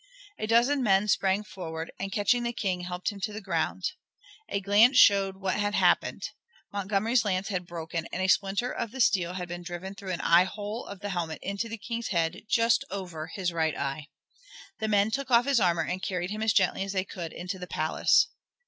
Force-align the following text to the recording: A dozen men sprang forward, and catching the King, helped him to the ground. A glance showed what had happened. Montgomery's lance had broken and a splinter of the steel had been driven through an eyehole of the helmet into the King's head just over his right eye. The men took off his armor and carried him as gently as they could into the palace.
A 0.39 0.47
dozen 0.47 0.81
men 0.81 1.07
sprang 1.07 1.43
forward, 1.43 1.91
and 1.99 2.11
catching 2.11 2.41
the 2.41 2.53
King, 2.53 2.81
helped 2.81 3.11
him 3.11 3.19
to 3.19 3.31
the 3.31 3.39
ground. 3.39 3.91
A 4.49 4.59
glance 4.59 4.97
showed 4.97 5.37
what 5.37 5.57
had 5.57 5.75
happened. 5.75 6.23
Montgomery's 6.73 7.23
lance 7.23 7.49
had 7.49 7.67
broken 7.67 8.07
and 8.11 8.19
a 8.19 8.27
splinter 8.27 8.71
of 8.73 8.89
the 8.89 8.99
steel 8.99 9.33
had 9.33 9.47
been 9.47 9.61
driven 9.61 9.93
through 9.93 10.13
an 10.13 10.21
eyehole 10.21 10.87
of 10.87 11.01
the 11.01 11.09
helmet 11.09 11.37
into 11.43 11.69
the 11.69 11.77
King's 11.77 12.07
head 12.07 12.41
just 12.49 12.83
over 12.89 13.27
his 13.27 13.53
right 13.53 13.77
eye. 13.77 14.07
The 14.79 14.87
men 14.87 15.11
took 15.11 15.29
off 15.29 15.45
his 15.45 15.59
armor 15.59 15.83
and 15.85 16.01
carried 16.01 16.31
him 16.31 16.41
as 16.41 16.51
gently 16.51 16.83
as 16.83 16.93
they 16.93 17.05
could 17.05 17.31
into 17.31 17.59
the 17.59 17.67
palace. 17.67 18.27